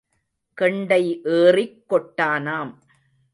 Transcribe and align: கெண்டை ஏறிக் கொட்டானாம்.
கெண்டை 0.53 1.21
ஏறிக் 1.23 1.83
கொட்டானாம். 1.89 2.73